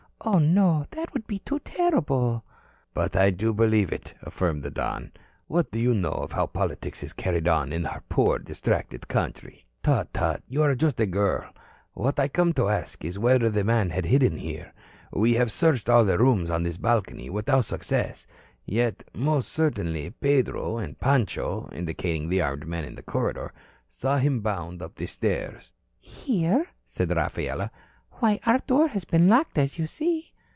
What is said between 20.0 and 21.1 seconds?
Pedro and